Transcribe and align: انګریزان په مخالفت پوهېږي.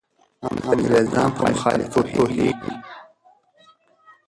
انګریزان 0.71 1.29
په 1.37 1.43
مخالفت 1.51 2.05
پوهېږي. 2.15 2.73